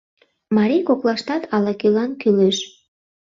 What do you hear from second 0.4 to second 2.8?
Марий коклаштат ала-кӧлан кӱлеш.